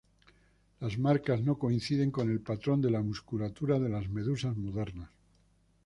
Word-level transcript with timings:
Las 0.79 0.97
marcas 0.97 1.41
no 1.43 1.59
coinciden 1.59 2.09
con 2.09 2.31
el 2.31 2.39
patrón 2.41 2.81
de 2.81 2.89
la 2.89 3.03
musculatura 3.03 3.77
de 3.77 3.87
las 3.89 4.09
medusas 4.09 4.57
modernas. 4.57 5.11